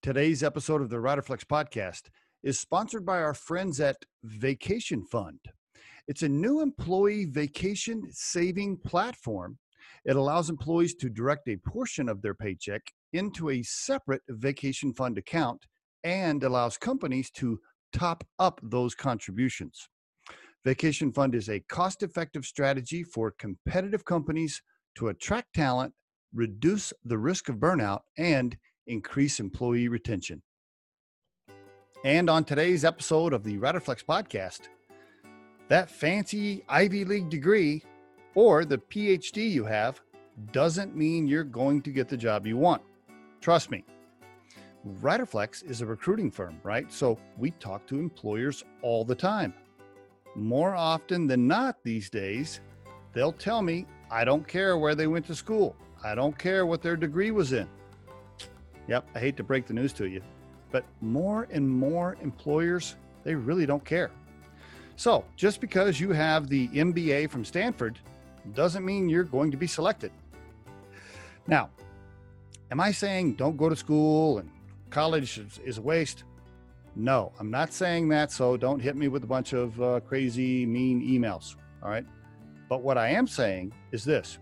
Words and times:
Today's 0.00 0.44
episode 0.44 0.80
of 0.80 0.90
the 0.90 0.96
Riderflex 0.96 1.44
podcast 1.44 2.02
is 2.44 2.60
sponsored 2.60 3.04
by 3.04 3.18
our 3.18 3.34
friends 3.34 3.80
at 3.80 3.96
Vacation 4.22 5.04
Fund. 5.04 5.40
It's 6.06 6.22
a 6.22 6.28
new 6.28 6.60
employee 6.60 7.24
vacation 7.24 8.04
saving 8.12 8.76
platform. 8.86 9.58
It 10.04 10.14
allows 10.14 10.50
employees 10.50 10.94
to 11.00 11.08
direct 11.08 11.48
a 11.48 11.56
portion 11.56 12.08
of 12.08 12.22
their 12.22 12.34
paycheck 12.34 12.82
into 13.12 13.50
a 13.50 13.64
separate 13.64 14.22
vacation 14.28 14.94
fund 14.94 15.18
account 15.18 15.66
and 16.04 16.44
allows 16.44 16.78
companies 16.78 17.28
to 17.32 17.58
top 17.92 18.24
up 18.38 18.60
those 18.62 18.94
contributions. 18.94 19.88
Vacation 20.64 21.12
Fund 21.12 21.34
is 21.34 21.48
a 21.48 21.64
cost 21.68 22.04
effective 22.04 22.44
strategy 22.44 23.02
for 23.02 23.34
competitive 23.36 24.04
companies 24.04 24.62
to 24.94 25.08
attract 25.08 25.54
talent, 25.54 25.92
reduce 26.32 26.92
the 27.04 27.18
risk 27.18 27.48
of 27.48 27.56
burnout, 27.56 28.00
and 28.16 28.56
increase 28.88 29.38
employee 29.38 29.88
retention. 29.88 30.42
And 32.04 32.28
on 32.30 32.44
today's 32.44 32.84
episode 32.84 33.32
of 33.32 33.44
the 33.44 33.58
Riderflex 33.58 34.04
podcast, 34.04 34.68
that 35.68 35.90
fancy 35.90 36.64
Ivy 36.68 37.04
League 37.04 37.28
degree 37.28 37.82
or 38.34 38.64
the 38.64 38.78
PhD 38.78 39.50
you 39.50 39.64
have 39.64 40.00
doesn't 40.52 40.96
mean 40.96 41.26
you're 41.26 41.44
going 41.44 41.82
to 41.82 41.90
get 41.90 42.08
the 42.08 42.16
job 42.16 42.46
you 42.46 42.56
want. 42.56 42.82
Trust 43.40 43.70
me. 43.70 43.84
Riderflex 45.02 45.68
is 45.68 45.80
a 45.80 45.86
recruiting 45.86 46.30
firm, 46.30 46.60
right? 46.62 46.90
So 46.92 47.18
we 47.36 47.50
talk 47.52 47.86
to 47.88 47.98
employers 47.98 48.64
all 48.80 49.04
the 49.04 49.14
time. 49.14 49.52
More 50.36 50.74
often 50.74 51.26
than 51.26 51.46
not 51.48 51.82
these 51.82 52.08
days, 52.08 52.60
they'll 53.12 53.32
tell 53.32 53.60
me, 53.60 53.86
I 54.10 54.24
don't 54.24 54.46
care 54.46 54.78
where 54.78 54.94
they 54.94 55.08
went 55.08 55.26
to 55.26 55.34
school. 55.34 55.74
I 56.04 56.14
don't 56.14 56.38
care 56.38 56.64
what 56.64 56.80
their 56.80 56.96
degree 56.96 57.32
was 57.32 57.52
in. 57.52 57.68
Yep, 58.88 59.06
I 59.14 59.18
hate 59.18 59.36
to 59.36 59.44
break 59.44 59.66
the 59.66 59.74
news 59.74 59.92
to 59.94 60.06
you, 60.06 60.22
but 60.72 60.84
more 61.00 61.46
and 61.50 61.68
more 61.68 62.16
employers, 62.22 62.96
they 63.22 63.34
really 63.34 63.66
don't 63.66 63.84
care. 63.84 64.10
So 64.96 65.24
just 65.36 65.60
because 65.60 66.00
you 66.00 66.10
have 66.10 66.48
the 66.48 66.68
MBA 66.68 67.30
from 67.30 67.44
Stanford 67.44 67.98
doesn't 68.54 68.84
mean 68.84 69.08
you're 69.08 69.24
going 69.24 69.50
to 69.50 69.56
be 69.56 69.66
selected. 69.66 70.10
Now, 71.46 71.70
am 72.70 72.80
I 72.80 72.90
saying 72.90 73.34
don't 73.34 73.56
go 73.56 73.68
to 73.68 73.76
school 73.76 74.38
and 74.38 74.50
college 74.90 75.38
is, 75.64 75.78
a 75.78 75.82
waste? 75.82 76.24
No, 76.96 77.32
I'm 77.38 77.50
not 77.50 77.72
saying 77.72 78.08
that. 78.08 78.32
So 78.32 78.56
don't 78.56 78.80
hit 78.80 78.96
me 78.96 79.08
with 79.08 79.22
a 79.22 79.26
bunch 79.26 79.52
of 79.52 79.80
uh, 79.80 80.00
crazy, 80.00 80.66
mean 80.66 81.00
emails. 81.00 81.54
All 81.82 81.90
right. 81.90 82.04
But 82.68 82.82
what 82.82 82.98
I 82.98 83.10
am 83.10 83.26
saying 83.26 83.72
is 83.92 84.04
this 84.04 84.38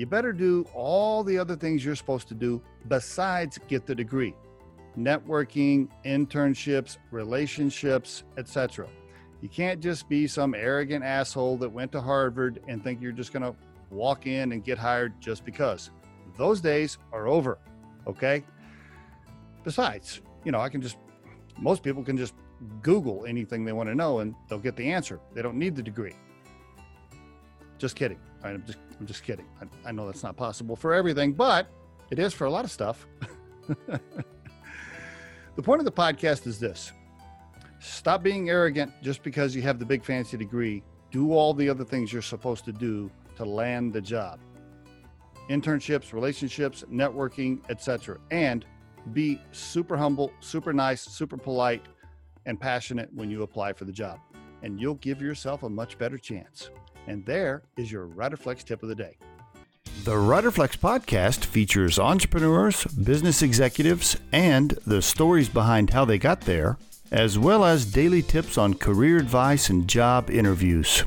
you 0.00 0.06
better 0.06 0.32
do 0.32 0.66
all 0.74 1.22
the 1.22 1.38
other 1.38 1.54
things 1.54 1.84
you're 1.84 1.94
supposed 1.94 2.26
to 2.26 2.34
do 2.34 2.62
besides 2.88 3.58
get 3.68 3.84
the 3.84 3.94
degree. 3.94 4.34
Networking 4.98 5.88
internships 6.06 6.96
relationships 7.10 8.24
etc 8.38 8.88
you 9.40 9.48
can't 9.48 9.80
just 9.80 10.08
be 10.08 10.26
some 10.26 10.54
arrogant 10.54 11.04
asshole 11.04 11.56
that 11.58 11.68
went 11.68 11.92
to 11.92 12.00
harvard 12.00 12.60
and 12.66 12.82
think 12.82 13.00
you're 13.00 13.12
just 13.12 13.32
going 13.32 13.42
to 13.42 13.54
walk 13.90 14.26
in 14.26 14.52
and 14.52 14.64
get 14.64 14.76
hired 14.76 15.18
just 15.20 15.44
because. 15.44 15.90
Those 16.36 16.60
days 16.60 16.98
are 17.12 17.28
over 17.28 17.58
okay? 18.06 18.42
Besides 19.64 20.22
you 20.44 20.50
know 20.50 20.60
i 20.60 20.70
can 20.70 20.80
just 20.80 20.96
most 21.58 21.82
people 21.82 22.02
can 22.02 22.16
just 22.16 22.34
google 22.80 23.26
anything 23.26 23.64
they 23.66 23.72
want 23.72 23.88
to 23.88 23.94
know 23.94 24.20
and 24.20 24.34
they'll 24.48 24.58
get 24.58 24.76
the 24.76 24.90
answer. 24.90 25.20
They 25.34 25.42
don't 25.42 25.56
need 25.56 25.76
the 25.76 25.82
degree 25.82 26.16
just 27.80 27.96
kidding 27.96 28.18
right, 28.44 28.54
i'm 28.54 28.64
just 28.64 28.78
I'm 29.00 29.06
just 29.06 29.24
kidding. 29.24 29.46
I, 29.60 29.88
I 29.88 29.92
know 29.92 30.06
that's 30.06 30.22
not 30.22 30.36
possible 30.36 30.76
for 30.76 30.92
everything, 30.92 31.32
but 31.32 31.66
it 32.10 32.18
is 32.18 32.34
for 32.34 32.44
a 32.44 32.50
lot 32.50 32.64
of 32.66 32.70
stuff. 32.70 33.06
the 33.86 34.02
point 35.62 35.80
of 35.80 35.86
the 35.86 35.92
podcast 35.92 36.46
is 36.46 36.60
this 36.60 36.92
stop 37.78 38.22
being 38.22 38.50
arrogant 38.50 38.92
just 39.02 39.22
because 39.22 39.56
you 39.56 39.62
have 39.62 39.78
the 39.78 39.86
big 39.86 40.04
fancy 40.04 40.36
degree. 40.36 40.82
Do 41.10 41.32
all 41.32 41.54
the 41.54 41.68
other 41.68 41.84
things 41.84 42.12
you're 42.12 42.22
supposed 42.22 42.64
to 42.66 42.72
do 42.72 43.10
to 43.36 43.44
land 43.44 43.92
the 43.94 44.00
job 44.00 44.38
internships, 45.48 46.12
relationships, 46.12 46.84
networking, 46.92 47.58
etc. 47.70 48.18
And 48.30 48.64
be 49.12 49.40
super 49.50 49.96
humble, 49.96 50.30
super 50.38 50.72
nice, 50.72 51.00
super 51.00 51.36
polite, 51.36 51.86
and 52.46 52.60
passionate 52.60 53.12
when 53.14 53.30
you 53.30 53.42
apply 53.42 53.72
for 53.72 53.84
the 53.84 53.92
job. 53.92 54.20
And 54.62 54.80
you'll 54.80 54.94
give 54.96 55.22
yourself 55.22 55.62
a 55.62 55.68
much 55.68 55.98
better 55.98 56.18
chance. 56.18 56.70
And 57.06 57.24
there 57.24 57.62
is 57.76 57.90
your 57.90 58.06
Riderflex 58.06 58.64
tip 58.64 58.82
of 58.82 58.88
the 58.88 58.94
day. 58.94 59.16
The 60.04 60.12
Riderflex 60.12 60.78
podcast 60.78 61.44
features 61.44 61.98
entrepreneurs, 61.98 62.84
business 62.84 63.42
executives, 63.42 64.16
and 64.32 64.70
the 64.86 65.02
stories 65.02 65.48
behind 65.48 65.90
how 65.90 66.04
they 66.04 66.16
got 66.16 66.42
there, 66.42 66.78
as 67.10 67.38
well 67.38 67.64
as 67.64 67.84
daily 67.84 68.22
tips 68.22 68.56
on 68.56 68.74
career 68.74 69.18
advice 69.18 69.68
and 69.68 69.88
job 69.88 70.30
interviews. 70.30 71.04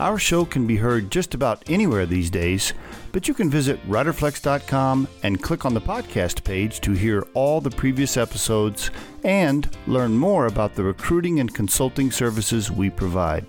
Our 0.00 0.18
show 0.18 0.44
can 0.44 0.66
be 0.66 0.76
heard 0.76 1.10
just 1.10 1.34
about 1.34 1.62
anywhere 1.68 2.04
these 2.04 2.30
days, 2.30 2.72
but 3.12 3.28
you 3.28 3.34
can 3.34 3.48
visit 3.48 3.86
riderflex.com 3.88 5.08
and 5.22 5.42
click 5.42 5.64
on 5.64 5.74
the 5.74 5.80
podcast 5.80 6.42
page 6.42 6.80
to 6.80 6.92
hear 6.92 7.26
all 7.34 7.60
the 7.60 7.70
previous 7.70 8.16
episodes 8.16 8.90
and 9.22 9.68
learn 9.86 10.16
more 10.16 10.46
about 10.46 10.74
the 10.74 10.82
recruiting 10.82 11.40
and 11.40 11.54
consulting 11.54 12.10
services 12.10 12.70
we 12.70 12.90
provide 12.90 13.46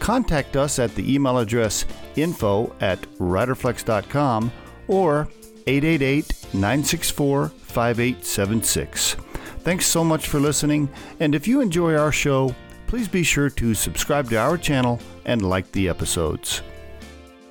contact 0.00 0.56
us 0.56 0.80
at 0.80 0.92
the 0.96 1.14
email 1.14 1.38
address 1.38 1.84
info 2.16 2.74
at 2.80 3.00
riderflex.com 3.18 4.50
or 4.88 5.28
888 5.66 6.46
964 6.54 7.48
5876. 7.48 9.14
Thanks 9.60 9.86
so 9.86 10.02
much 10.02 10.26
for 10.26 10.40
listening, 10.40 10.88
and 11.20 11.34
if 11.34 11.46
you 11.46 11.60
enjoy 11.60 11.94
our 11.94 12.10
show, 12.10 12.54
please 12.90 13.06
be 13.06 13.22
sure 13.22 13.48
to 13.48 13.72
subscribe 13.72 14.28
to 14.28 14.36
our 14.36 14.58
channel 14.58 14.98
and 15.24 15.48
like 15.48 15.70
the 15.70 15.88
episodes. 15.88 16.60